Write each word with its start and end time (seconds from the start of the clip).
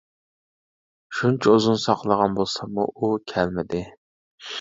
شۇنچە 1.17 1.51
ئۇزۇن 1.55 1.77
ساقلىغان 1.83 2.33
بولساممۇ 2.39 2.87
ئۇ 2.95 3.11
كەلمىدى. 3.33 3.83